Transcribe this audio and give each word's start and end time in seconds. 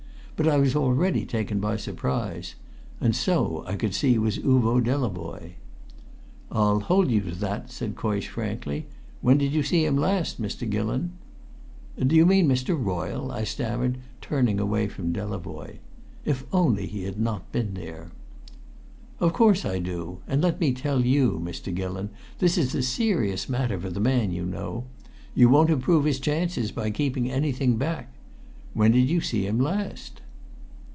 But 0.43 0.51
I 0.51 0.57
was 0.57 0.75
already 0.75 1.23
taken 1.27 1.59
by 1.59 1.77
surprise. 1.77 2.55
And 2.99 3.15
so, 3.15 3.63
I 3.67 3.75
could 3.75 3.93
see, 3.93 4.17
was 4.17 4.39
Uvo 4.39 4.79
Delavoye. 4.81 5.51
"I'll 6.51 6.79
hold 6.79 7.11
you 7.11 7.21
to 7.21 7.31
that," 7.35 7.69
said 7.69 7.93
Coysh 7.93 8.25
frankly. 8.27 8.87
"When 9.21 9.37
did 9.37 9.53
you 9.53 9.61
see 9.61 9.85
him 9.85 9.97
last, 9.97 10.41
Mr. 10.41 10.67
Gillon?" 10.67 11.11
"Do 11.95 12.15
you 12.15 12.25
mean 12.25 12.47
Mr. 12.49 12.75
Royle?" 12.75 13.31
I 13.31 13.43
stammered, 13.43 13.99
turning 14.19 14.59
away 14.59 14.87
from 14.87 15.13
Delavoye. 15.13 15.77
If 16.25 16.45
only 16.51 16.87
he 16.87 17.03
had 17.03 17.19
not 17.19 17.51
been 17.51 17.75
there! 17.75 18.09
"Of 19.19 19.33
course 19.33 19.63
I 19.63 19.77
do; 19.77 20.21
and 20.27 20.41
let 20.41 20.59
me 20.59 20.73
tell 20.73 21.05
you, 21.05 21.39
Mr. 21.43 21.71
Gillon, 21.71 22.09
this 22.39 22.57
is 22.57 22.73
a 22.73 22.81
serious 22.81 23.47
matter 23.47 23.79
for 23.79 23.91
the 23.91 23.99
man, 23.99 24.31
you 24.31 24.47
know. 24.47 24.85
You 25.35 25.49
won't 25.49 25.69
improve 25.69 26.05
his 26.05 26.19
chances 26.19 26.71
by 26.71 26.89
keeping 26.89 27.29
anything 27.29 27.77
back. 27.77 28.11
When 28.73 28.89
did 28.91 29.07
you 29.07 29.21
see 29.21 29.45
him 29.45 29.59
last?" 29.59 30.21